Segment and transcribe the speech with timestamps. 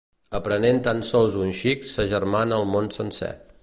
[0.37, 3.35] Aprenent tan sols un xic s'agermana el món sencer.